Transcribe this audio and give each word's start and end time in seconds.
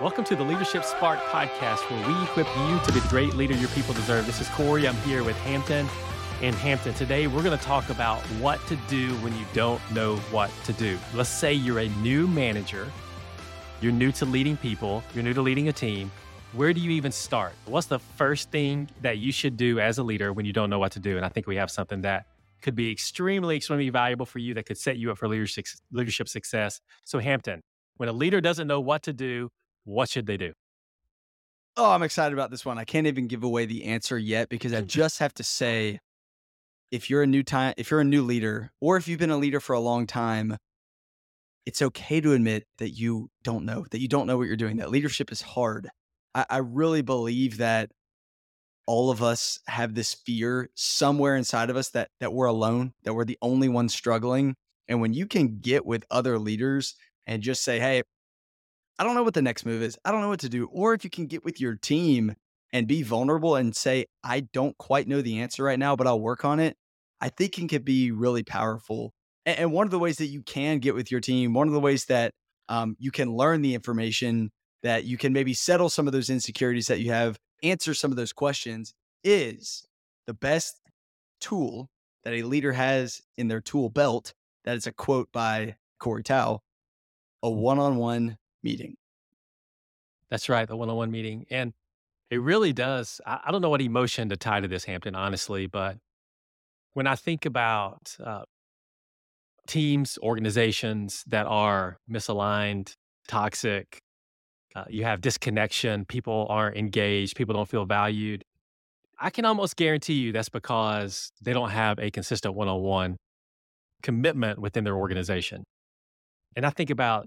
Welcome 0.00 0.22
to 0.26 0.36
the 0.36 0.44
Leadership 0.44 0.84
Spark 0.84 1.18
podcast, 1.24 1.80
where 1.90 2.06
we 2.06 2.22
equip 2.22 2.46
you 2.46 2.78
to 2.84 2.92
be 2.92 3.00
the 3.00 3.08
great 3.08 3.34
leader 3.34 3.54
your 3.54 3.68
people 3.70 3.92
deserve. 3.94 4.26
This 4.26 4.40
is 4.40 4.46
Corey. 4.50 4.86
I'm 4.86 4.94
here 4.98 5.24
with 5.24 5.36
Hampton. 5.38 5.88
And 6.40 6.54
Hampton, 6.54 6.94
today 6.94 7.26
we're 7.26 7.42
going 7.42 7.58
to 7.58 7.64
talk 7.64 7.90
about 7.90 8.20
what 8.40 8.64
to 8.68 8.76
do 8.86 9.12
when 9.16 9.36
you 9.36 9.44
don't 9.54 9.82
know 9.92 10.14
what 10.30 10.52
to 10.66 10.72
do. 10.74 10.96
Let's 11.14 11.28
say 11.28 11.52
you're 11.52 11.80
a 11.80 11.88
new 11.88 12.28
manager, 12.28 12.86
you're 13.80 13.90
new 13.90 14.12
to 14.12 14.24
leading 14.24 14.56
people, 14.56 15.02
you're 15.16 15.24
new 15.24 15.34
to 15.34 15.42
leading 15.42 15.66
a 15.66 15.72
team. 15.72 16.12
Where 16.52 16.72
do 16.72 16.80
you 16.80 16.92
even 16.92 17.10
start? 17.10 17.54
What's 17.66 17.88
the 17.88 17.98
first 17.98 18.52
thing 18.52 18.88
that 19.02 19.18
you 19.18 19.32
should 19.32 19.56
do 19.56 19.80
as 19.80 19.98
a 19.98 20.04
leader 20.04 20.32
when 20.32 20.46
you 20.46 20.52
don't 20.52 20.70
know 20.70 20.78
what 20.78 20.92
to 20.92 21.00
do? 21.00 21.16
And 21.16 21.26
I 21.26 21.28
think 21.28 21.48
we 21.48 21.56
have 21.56 21.72
something 21.72 22.02
that 22.02 22.26
could 22.62 22.76
be 22.76 22.92
extremely, 22.92 23.56
extremely 23.56 23.90
valuable 23.90 24.26
for 24.26 24.38
you 24.38 24.54
that 24.54 24.64
could 24.64 24.78
set 24.78 24.96
you 24.96 25.10
up 25.10 25.18
for 25.18 25.26
leadership, 25.26 25.66
leadership 25.90 26.28
success. 26.28 26.80
So, 27.04 27.18
Hampton, 27.18 27.62
when 27.96 28.08
a 28.08 28.12
leader 28.12 28.40
doesn't 28.40 28.68
know 28.68 28.80
what 28.80 29.02
to 29.02 29.12
do, 29.12 29.50
what 29.88 30.10
should 30.10 30.26
they 30.26 30.36
do? 30.36 30.52
Oh, 31.76 31.92
I'm 31.92 32.02
excited 32.02 32.34
about 32.34 32.50
this 32.50 32.64
one. 32.64 32.78
I 32.78 32.84
can't 32.84 33.06
even 33.06 33.26
give 33.26 33.42
away 33.42 33.64
the 33.64 33.84
answer 33.84 34.18
yet 34.18 34.48
because 34.48 34.74
I 34.74 34.80
just 34.98 35.18
have 35.18 35.32
to 35.34 35.42
say 35.42 35.98
if 36.90 37.08
you're 37.08 37.22
a 37.22 37.26
new 37.26 37.42
time 37.42 37.74
if 37.76 37.90
you're 37.90 38.00
a 38.00 38.04
new 38.04 38.22
leader 38.22 38.70
or 38.80 38.96
if 38.96 39.08
you've 39.08 39.18
been 39.18 39.30
a 39.30 39.38
leader 39.38 39.60
for 39.60 39.74
a 39.74 39.80
long 39.80 40.06
time, 40.06 40.56
it's 41.64 41.80
okay 41.80 42.20
to 42.20 42.32
admit 42.32 42.64
that 42.78 42.90
you 42.90 43.30
don't 43.42 43.64
know, 43.64 43.86
that 43.90 44.00
you 44.00 44.08
don't 44.08 44.26
know 44.26 44.36
what 44.36 44.46
you're 44.46 44.56
doing, 44.56 44.76
that 44.76 44.90
leadership 44.90 45.32
is 45.32 45.40
hard. 45.40 45.88
I, 46.34 46.44
I 46.50 46.58
really 46.58 47.02
believe 47.02 47.58
that 47.58 47.90
all 48.86 49.10
of 49.10 49.22
us 49.22 49.58
have 49.68 49.94
this 49.94 50.14
fear 50.14 50.70
somewhere 50.74 51.36
inside 51.36 51.70
of 51.70 51.76
us 51.76 51.90
that 51.90 52.10
that 52.20 52.32
we're 52.34 52.46
alone, 52.46 52.92
that 53.04 53.14
we're 53.14 53.24
the 53.24 53.38
only 53.40 53.68
ones 53.68 53.94
struggling. 53.94 54.54
And 54.86 55.00
when 55.00 55.14
you 55.14 55.26
can 55.26 55.60
get 55.60 55.86
with 55.86 56.04
other 56.10 56.38
leaders 56.38 56.94
and 57.26 57.42
just 57.42 57.62
say, 57.62 57.78
hey, 57.78 58.02
I 58.98 59.04
don't 59.04 59.14
know 59.14 59.22
what 59.22 59.34
the 59.34 59.42
next 59.42 59.64
move 59.64 59.82
is. 59.82 59.96
I 60.04 60.10
don't 60.10 60.20
know 60.20 60.28
what 60.28 60.40
to 60.40 60.48
do. 60.48 60.68
Or 60.72 60.94
if 60.94 61.04
you 61.04 61.10
can 61.10 61.26
get 61.26 61.44
with 61.44 61.60
your 61.60 61.76
team 61.76 62.34
and 62.72 62.86
be 62.86 63.02
vulnerable 63.02 63.56
and 63.56 63.74
say, 63.74 64.06
I 64.22 64.40
don't 64.40 64.76
quite 64.78 65.08
know 65.08 65.22
the 65.22 65.40
answer 65.40 65.62
right 65.62 65.78
now, 65.78 65.96
but 65.96 66.06
I'll 66.06 66.20
work 66.20 66.44
on 66.44 66.60
it, 66.60 66.76
I 67.20 67.28
think 67.28 67.58
it 67.58 67.68
can 67.68 67.82
be 67.82 68.10
really 68.10 68.42
powerful. 68.42 69.12
And, 69.46 69.58
and 69.58 69.72
one 69.72 69.86
of 69.86 69.90
the 69.90 69.98
ways 69.98 70.16
that 70.16 70.26
you 70.26 70.42
can 70.42 70.78
get 70.78 70.94
with 70.94 71.10
your 71.10 71.20
team, 71.20 71.54
one 71.54 71.68
of 71.68 71.74
the 71.74 71.80
ways 71.80 72.06
that 72.06 72.32
um, 72.68 72.96
you 72.98 73.10
can 73.10 73.32
learn 73.32 73.62
the 73.62 73.74
information, 73.74 74.50
that 74.82 75.04
you 75.04 75.16
can 75.16 75.32
maybe 75.32 75.54
settle 75.54 75.88
some 75.88 76.06
of 76.06 76.12
those 76.12 76.30
insecurities 76.30 76.88
that 76.88 77.00
you 77.00 77.10
have, 77.12 77.38
answer 77.62 77.94
some 77.94 78.10
of 78.10 78.16
those 78.16 78.32
questions 78.32 78.94
is 79.24 79.86
the 80.26 80.34
best 80.34 80.80
tool 81.40 81.88
that 82.24 82.34
a 82.34 82.42
leader 82.42 82.72
has 82.72 83.22
in 83.36 83.48
their 83.48 83.60
tool 83.60 83.88
belt. 83.88 84.34
That 84.64 84.76
is 84.76 84.86
a 84.86 84.92
quote 84.92 85.30
by 85.32 85.76
Corey 85.98 86.22
Tao 86.22 86.60
a 87.42 87.50
one 87.50 87.78
on 87.78 87.96
one 87.96 88.36
meeting. 88.62 88.96
That's 90.30 90.48
right, 90.48 90.68
the 90.68 90.76
one 90.76 90.90
on 90.90 90.96
one 90.96 91.10
meeting. 91.10 91.46
And 91.50 91.72
it 92.30 92.40
really 92.40 92.72
does. 92.72 93.20
I, 93.26 93.40
I, 93.46 93.50
don't 93.50 93.62
know 93.62 93.70
what 93.70 93.80
emotion 93.80 94.28
to 94.28 94.36
tie 94.36 94.60
to 94.60 94.68
this, 94.68 94.84
Hampton, 94.84 95.14
honestly, 95.14 95.66
but 95.66 95.96
when 96.92 97.06
I 97.06 97.14
think 97.14 97.46
about 97.46 98.16
uh, 98.22 98.42
teams, 99.66 100.18
organizations 100.22 101.24
that 101.28 101.46
are 101.46 101.98
misaligned, 102.10 102.94
toxic, 103.26 103.98
uh, 104.74 104.84
you 104.88 105.04
have 105.04 105.20
disconnection, 105.20 106.04
people 106.04 106.46
aren't 106.50 106.76
engaged, 106.76 107.36
people 107.36 107.54
don't 107.54 107.68
feel 107.68 107.86
valued. 107.86 108.44
I 109.18 109.30
can 109.30 109.44
almost 109.44 109.76
guarantee 109.76 110.14
you 110.14 110.32
that's 110.32 110.48
because 110.48 111.30
they 111.42 111.52
don't 111.52 111.70
have 111.70 111.98
a 111.98 112.10
consistent 112.10 112.54
one 112.54 112.68
on 112.68 112.80
one 112.80 113.16
commitment 114.02 114.58
within 114.58 114.84
their 114.84 114.96
organization. 114.96 115.64
And 116.54 116.64
I 116.64 116.70
think 116.70 116.90
about 116.90 117.26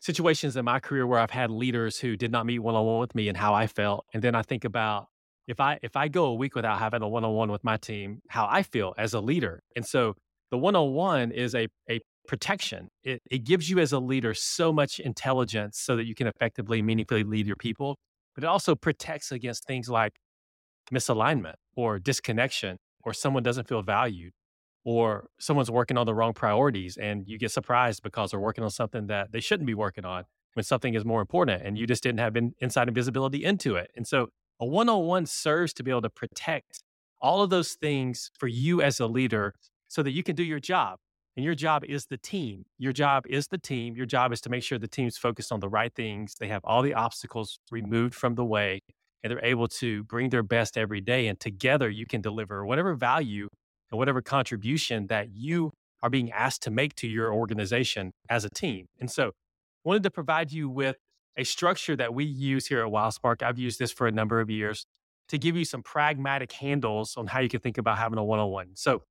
situations 0.00 0.56
in 0.56 0.64
my 0.64 0.80
career 0.80 1.06
where 1.06 1.18
I've 1.18 1.30
had 1.30 1.50
leaders 1.50 1.98
who 1.98 2.16
did 2.16 2.30
not 2.30 2.46
meet 2.46 2.60
one 2.60 2.74
on 2.74 2.84
one 2.86 3.00
with 3.00 3.14
me 3.14 3.28
and 3.28 3.36
how 3.36 3.54
I 3.54 3.66
felt. 3.66 4.06
And 4.14 4.22
then 4.22 4.34
I 4.34 4.42
think 4.42 4.64
about 4.64 5.08
if 5.46 5.60
I 5.60 5.78
if 5.82 5.96
I 5.96 6.08
go 6.08 6.26
a 6.26 6.34
week 6.34 6.54
without 6.54 6.78
having 6.78 7.02
a 7.02 7.08
one 7.08 7.24
on 7.24 7.34
one 7.34 7.50
with 7.50 7.64
my 7.64 7.76
team, 7.76 8.20
how 8.28 8.46
I 8.50 8.62
feel 8.62 8.94
as 8.98 9.14
a 9.14 9.20
leader. 9.20 9.62
And 9.74 9.84
so 9.84 10.14
the 10.50 10.58
one 10.58 10.76
on 10.76 10.92
one 10.92 11.32
is 11.32 11.54
a 11.54 11.68
a 11.90 12.00
protection. 12.26 12.88
It 13.02 13.22
it 13.30 13.44
gives 13.44 13.68
you 13.70 13.78
as 13.78 13.92
a 13.92 13.98
leader 13.98 14.34
so 14.34 14.72
much 14.72 15.00
intelligence 15.00 15.78
so 15.78 15.96
that 15.96 16.06
you 16.06 16.14
can 16.14 16.26
effectively, 16.26 16.82
meaningfully 16.82 17.24
lead 17.24 17.46
your 17.46 17.56
people. 17.56 17.96
But 18.34 18.44
it 18.44 18.46
also 18.46 18.74
protects 18.74 19.32
against 19.32 19.66
things 19.66 19.88
like 19.88 20.12
misalignment 20.92 21.54
or 21.76 21.98
disconnection 21.98 22.78
or 23.04 23.12
someone 23.12 23.42
doesn't 23.42 23.68
feel 23.68 23.82
valued 23.82 24.32
or 24.84 25.28
someone's 25.38 25.70
working 25.70 25.96
on 25.98 26.06
the 26.06 26.14
wrong 26.14 26.32
priorities 26.32 26.96
and 26.96 27.26
you 27.26 27.38
get 27.38 27.50
surprised 27.50 28.02
because 28.02 28.30
they're 28.30 28.40
working 28.40 28.64
on 28.64 28.70
something 28.70 29.06
that 29.08 29.32
they 29.32 29.40
shouldn't 29.40 29.66
be 29.66 29.74
working 29.74 30.04
on 30.04 30.24
when 30.54 30.64
something 30.64 30.94
is 30.94 31.04
more 31.04 31.20
important 31.20 31.62
and 31.62 31.78
you 31.78 31.86
just 31.86 32.02
didn't 32.02 32.20
have 32.20 32.36
insight 32.60 32.88
and 32.88 32.94
visibility 32.94 33.44
into 33.44 33.76
it. 33.76 33.90
And 33.96 34.06
so 34.06 34.28
a 34.60 34.66
one 34.66 34.88
on 34.88 35.04
one 35.04 35.26
serves 35.26 35.72
to 35.74 35.82
be 35.82 35.90
able 35.90 36.02
to 36.02 36.10
protect 36.10 36.82
all 37.20 37.42
of 37.42 37.50
those 37.50 37.74
things 37.74 38.30
for 38.38 38.48
you 38.48 38.80
as 38.80 39.00
a 39.00 39.06
leader 39.06 39.54
so 39.88 40.02
that 40.02 40.12
you 40.12 40.22
can 40.22 40.36
do 40.36 40.42
your 40.42 40.60
job. 40.60 40.98
And 41.36 41.44
your 41.44 41.54
job 41.54 41.84
is 41.84 42.06
the 42.06 42.16
team. 42.16 42.64
Your 42.78 42.92
job 42.92 43.24
is 43.28 43.46
the 43.46 43.58
team. 43.58 43.94
Your 43.94 44.06
job 44.06 44.32
is 44.32 44.40
to 44.40 44.50
make 44.50 44.64
sure 44.64 44.78
the 44.78 44.88
team's 44.88 45.16
focused 45.16 45.52
on 45.52 45.60
the 45.60 45.68
right 45.68 45.94
things. 45.94 46.34
They 46.40 46.48
have 46.48 46.64
all 46.64 46.82
the 46.82 46.94
obstacles 46.94 47.60
removed 47.70 48.14
from 48.14 48.34
the 48.34 48.44
way 48.44 48.80
and 49.22 49.30
they're 49.30 49.44
able 49.44 49.68
to 49.68 50.02
bring 50.04 50.30
their 50.30 50.42
best 50.42 50.76
every 50.76 51.00
day. 51.00 51.28
And 51.28 51.38
together 51.38 51.88
you 51.88 52.06
can 52.06 52.20
deliver 52.20 52.66
whatever 52.66 52.94
value 52.94 53.48
and 53.90 53.98
whatever 53.98 54.22
contribution 54.22 55.06
that 55.08 55.30
you 55.30 55.72
are 56.02 56.10
being 56.10 56.30
asked 56.30 56.62
to 56.62 56.70
make 56.70 56.94
to 56.96 57.08
your 57.08 57.32
organization 57.32 58.12
as 58.28 58.44
a 58.44 58.50
team. 58.50 58.86
And 59.00 59.10
so, 59.10 59.32
wanted 59.84 60.02
to 60.02 60.10
provide 60.10 60.52
you 60.52 60.68
with 60.68 60.96
a 61.36 61.44
structure 61.44 61.96
that 61.96 62.12
we 62.12 62.24
use 62.24 62.66
here 62.66 62.84
at 62.84 62.92
WildSpark. 62.92 63.42
I've 63.42 63.58
used 63.58 63.78
this 63.78 63.92
for 63.92 64.06
a 64.06 64.12
number 64.12 64.40
of 64.40 64.50
years 64.50 64.84
to 65.28 65.38
give 65.38 65.56
you 65.56 65.64
some 65.64 65.82
pragmatic 65.82 66.52
handles 66.52 67.16
on 67.16 67.26
how 67.28 67.40
you 67.40 67.48
can 67.48 67.60
think 67.60 67.78
about 67.78 67.98
having 67.98 68.18
a 68.18 68.24
one 68.24 68.38
on 68.38 68.50
one. 68.50 68.70
So, 68.74 69.02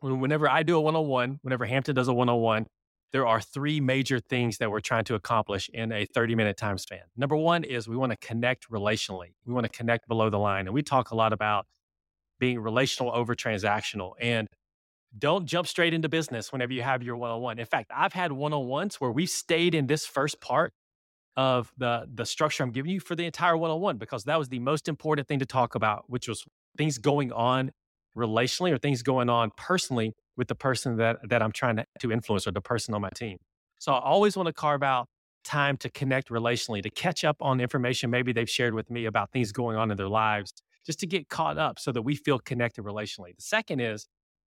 whenever 0.00 0.48
I 0.48 0.62
do 0.62 0.76
a 0.76 0.80
one 0.80 0.96
on 0.96 1.06
one, 1.06 1.38
whenever 1.42 1.66
Hampton 1.66 1.94
does 1.94 2.08
a 2.08 2.14
one 2.14 2.28
on 2.28 2.40
one, 2.40 2.66
there 3.12 3.26
are 3.26 3.40
three 3.40 3.80
major 3.80 4.20
things 4.20 4.58
that 4.58 4.70
we're 4.70 4.80
trying 4.80 5.04
to 5.04 5.14
accomplish 5.14 5.70
in 5.72 5.92
a 5.92 6.04
30 6.04 6.34
minute 6.34 6.56
time 6.56 6.78
span. 6.78 7.00
Number 7.16 7.36
one 7.36 7.64
is 7.64 7.88
we 7.88 7.96
want 7.96 8.12
to 8.12 8.18
connect 8.18 8.70
relationally, 8.70 9.34
we 9.46 9.54
want 9.54 9.64
to 9.64 9.72
connect 9.72 10.08
below 10.08 10.30
the 10.30 10.38
line. 10.38 10.66
And 10.66 10.74
we 10.74 10.82
talk 10.82 11.10
a 11.10 11.14
lot 11.14 11.32
about 11.32 11.66
being 12.38 12.60
relational 12.60 13.12
over 13.14 13.34
transactional. 13.34 14.12
And 14.20 14.48
don't 15.16 15.46
jump 15.46 15.66
straight 15.66 15.94
into 15.94 16.08
business 16.08 16.52
whenever 16.52 16.72
you 16.72 16.82
have 16.82 17.02
your 17.02 17.16
one 17.16 17.30
on 17.30 17.40
one. 17.40 17.58
In 17.58 17.66
fact, 17.66 17.90
I've 17.94 18.12
had 18.12 18.32
one 18.32 18.52
on 18.52 18.66
ones 18.66 18.96
where 19.00 19.10
we've 19.10 19.30
stayed 19.30 19.74
in 19.74 19.86
this 19.86 20.06
first 20.06 20.40
part 20.40 20.72
of 21.36 21.72
the 21.78 22.06
the 22.12 22.26
structure 22.26 22.64
I'm 22.64 22.72
giving 22.72 22.90
you 22.90 23.00
for 23.00 23.14
the 23.14 23.24
entire 23.24 23.56
one 23.56 23.70
on 23.70 23.80
one 23.80 23.96
because 23.96 24.24
that 24.24 24.38
was 24.38 24.48
the 24.48 24.58
most 24.58 24.88
important 24.88 25.28
thing 25.28 25.38
to 25.38 25.46
talk 25.46 25.74
about, 25.74 26.04
which 26.08 26.28
was 26.28 26.44
things 26.76 26.98
going 26.98 27.32
on 27.32 27.70
relationally 28.16 28.72
or 28.72 28.78
things 28.78 29.02
going 29.02 29.30
on 29.30 29.52
personally 29.56 30.12
with 30.36 30.48
the 30.48 30.54
person 30.54 30.96
that 30.96 31.18
that 31.28 31.42
I'm 31.42 31.52
trying 31.52 31.76
to, 31.76 31.86
to 32.00 32.12
influence 32.12 32.46
or 32.46 32.50
the 32.50 32.60
person 32.60 32.92
on 32.92 33.00
my 33.00 33.10
team. 33.10 33.38
So 33.78 33.92
I 33.92 34.00
always 34.00 34.36
want 34.36 34.48
to 34.48 34.52
carve 34.52 34.82
out 34.82 35.06
time 35.44 35.76
to 35.78 35.88
connect 35.88 36.28
relationally, 36.28 36.82
to 36.82 36.90
catch 36.90 37.24
up 37.24 37.36
on 37.40 37.60
information 37.60 38.10
maybe 38.10 38.32
they've 38.32 38.50
shared 38.50 38.74
with 38.74 38.90
me 38.90 39.06
about 39.06 39.30
things 39.30 39.52
going 39.52 39.76
on 39.76 39.90
in 39.90 39.96
their 39.96 40.08
lives 40.08 40.52
just 40.88 41.00
to 41.00 41.06
get 41.06 41.28
caught 41.28 41.58
up 41.58 41.78
so 41.78 41.92
that 41.92 42.00
we 42.00 42.16
feel 42.16 42.38
connected 42.38 42.82
relationally. 42.82 43.36
The 43.36 43.42
second 43.42 43.80
is 43.80 44.06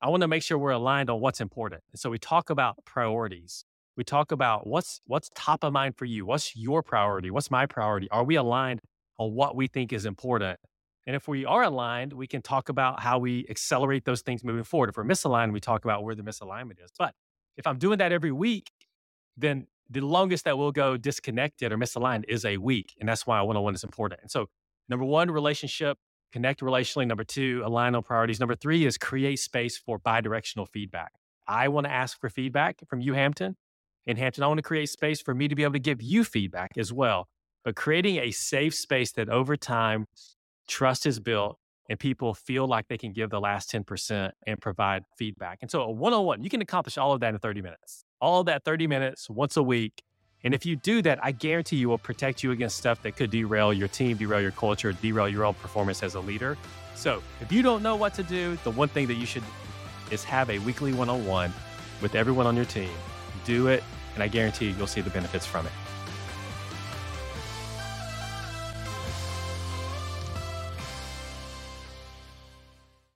I 0.00 0.08
want 0.08 0.20
to 0.20 0.28
make 0.28 0.44
sure 0.44 0.56
we're 0.56 0.70
aligned 0.70 1.10
on 1.10 1.20
what's 1.20 1.40
important. 1.40 1.82
And 1.90 1.98
so 1.98 2.08
we 2.08 2.18
talk 2.18 2.50
about 2.50 2.76
priorities. 2.84 3.64
We 3.96 4.04
talk 4.04 4.30
about 4.30 4.64
what's 4.64 5.00
what's 5.08 5.28
top 5.34 5.64
of 5.64 5.72
mind 5.72 5.96
for 5.96 6.04
you. 6.04 6.24
What's 6.24 6.54
your 6.54 6.84
priority? 6.84 7.32
What's 7.32 7.50
my 7.50 7.66
priority? 7.66 8.08
Are 8.12 8.22
we 8.22 8.36
aligned 8.36 8.78
on 9.18 9.34
what 9.34 9.56
we 9.56 9.66
think 9.66 9.92
is 9.92 10.06
important? 10.06 10.60
And 11.04 11.16
if 11.16 11.26
we 11.26 11.44
are 11.44 11.64
aligned, 11.64 12.12
we 12.12 12.28
can 12.28 12.42
talk 12.42 12.68
about 12.68 13.02
how 13.02 13.18
we 13.18 13.44
accelerate 13.50 14.04
those 14.04 14.22
things 14.22 14.44
moving 14.44 14.62
forward. 14.62 14.90
If 14.90 14.98
we're 14.98 15.02
misaligned, 15.02 15.52
we 15.52 15.58
talk 15.58 15.84
about 15.84 16.04
where 16.04 16.14
the 16.14 16.22
misalignment 16.22 16.80
is. 16.84 16.92
But 16.96 17.12
if 17.56 17.66
I'm 17.66 17.78
doing 17.78 17.98
that 17.98 18.12
every 18.12 18.30
week, 18.30 18.70
then 19.36 19.66
the 19.90 20.02
longest 20.02 20.44
that 20.44 20.56
we'll 20.56 20.70
go 20.70 20.96
disconnected 20.96 21.72
or 21.72 21.76
misaligned 21.76 22.22
is 22.28 22.44
a 22.44 22.56
week. 22.58 22.94
And 23.00 23.08
that's 23.08 23.26
why 23.26 23.40
one 23.42 23.56
on 23.56 23.64
one 23.64 23.74
is 23.74 23.82
important. 23.82 24.20
And 24.22 24.30
so, 24.30 24.46
number 24.88 25.04
one, 25.04 25.28
relationship 25.32 25.98
connect 26.32 26.60
relationally. 26.60 27.06
Number 27.06 27.24
two, 27.24 27.62
align 27.64 27.94
on 27.94 28.02
priorities. 28.02 28.40
Number 28.40 28.54
three 28.54 28.86
is 28.86 28.98
create 28.98 29.38
space 29.38 29.76
for 29.76 29.98
bidirectional 29.98 30.68
feedback. 30.68 31.12
I 31.46 31.68
want 31.68 31.86
to 31.86 31.92
ask 31.92 32.20
for 32.20 32.28
feedback 32.28 32.80
from 32.88 33.00
you, 33.00 33.14
Hampton. 33.14 33.56
And 34.06 34.18
Hampton, 34.18 34.44
I 34.44 34.46
want 34.46 34.58
to 34.58 34.62
create 34.62 34.88
space 34.88 35.20
for 35.20 35.34
me 35.34 35.48
to 35.48 35.54
be 35.54 35.62
able 35.62 35.74
to 35.74 35.78
give 35.78 36.00
you 36.00 36.24
feedback 36.24 36.72
as 36.76 36.92
well. 36.92 37.28
But 37.64 37.76
creating 37.76 38.16
a 38.16 38.30
safe 38.30 38.74
space 38.74 39.12
that 39.12 39.28
over 39.28 39.56
time 39.56 40.06
trust 40.68 41.06
is 41.06 41.20
built 41.20 41.58
and 41.88 41.98
people 41.98 42.32
feel 42.32 42.66
like 42.66 42.86
they 42.88 42.96
can 42.96 43.12
give 43.12 43.30
the 43.30 43.40
last 43.40 43.70
10% 43.72 44.30
and 44.46 44.60
provide 44.60 45.02
feedback. 45.18 45.58
And 45.60 45.70
so 45.70 45.82
a 45.82 45.90
one 45.90 46.14
on 46.14 46.24
one, 46.24 46.42
you 46.42 46.48
can 46.48 46.62
accomplish 46.62 46.96
all 46.96 47.12
of 47.12 47.20
that 47.20 47.34
in 47.34 47.40
30 47.40 47.62
minutes. 47.62 48.04
All 48.20 48.40
of 48.40 48.46
that 48.46 48.64
30 48.64 48.86
minutes 48.86 49.28
once 49.28 49.56
a 49.56 49.62
week 49.62 50.02
and 50.44 50.54
if 50.54 50.64
you 50.64 50.76
do 50.76 51.02
that, 51.02 51.22
I 51.22 51.32
guarantee 51.32 51.76
you 51.76 51.88
will 51.88 51.98
protect 51.98 52.42
you 52.42 52.52
against 52.52 52.76
stuff 52.76 53.02
that 53.02 53.16
could 53.16 53.30
derail 53.30 53.72
your 53.72 53.88
team, 53.88 54.16
derail 54.16 54.40
your 54.40 54.52
culture, 54.52 54.92
derail 54.92 55.28
your 55.28 55.44
own 55.44 55.54
performance 55.54 56.02
as 56.02 56.14
a 56.14 56.20
leader. 56.20 56.56
So 56.94 57.22
if 57.40 57.52
you 57.52 57.62
don't 57.62 57.82
know 57.82 57.96
what 57.96 58.14
to 58.14 58.22
do, 58.22 58.56
the 58.64 58.70
one 58.70 58.88
thing 58.88 59.06
that 59.08 59.14
you 59.14 59.26
should 59.26 59.42
is 60.10 60.24
have 60.24 60.50
a 60.50 60.58
weekly 60.60 60.92
one 60.92 61.08
on 61.08 61.26
one 61.26 61.52
with 62.00 62.14
everyone 62.14 62.46
on 62.46 62.56
your 62.56 62.64
team. 62.64 62.90
Do 63.44 63.68
it, 63.68 63.82
and 64.14 64.22
I 64.22 64.28
guarantee 64.28 64.70
you'll 64.70 64.86
see 64.86 65.00
the 65.00 65.10
benefits 65.10 65.46
from 65.46 65.66
it. 65.66 65.72